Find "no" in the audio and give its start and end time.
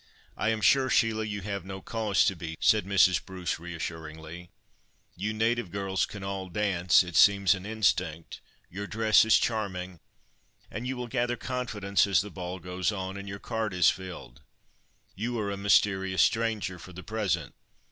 1.63-1.79